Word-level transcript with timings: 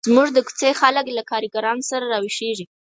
زموږ 0.07 0.27
د 0.33 0.37
کوڅې 0.47 0.69
خلک 0.81 1.05
له 1.17 1.23
کارګرانو 1.31 1.83
سره 1.89 2.05
را 2.11 2.17
ویښیږي. 2.23 2.65